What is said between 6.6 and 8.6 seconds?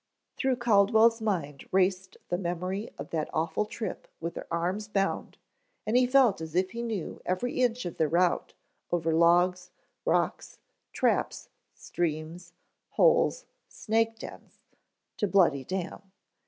he knew every inch of the route